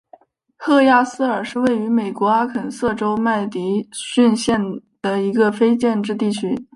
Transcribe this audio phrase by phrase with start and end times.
[0.57, 4.59] 赫亚尔思是位于美国阿肯色州麦迪逊县
[4.99, 6.65] 的一个非建制地区。